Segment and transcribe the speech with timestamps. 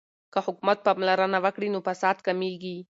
[0.33, 2.77] که حکومت پاملرنه وکړي نو فساد کمیږي.